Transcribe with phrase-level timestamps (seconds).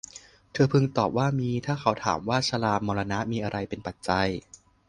[0.53, 4.27] เธอพึงตอบว่า มี ถ้าเขาถามว่า ชรามรณะมีอะไรเป็นปัจจัย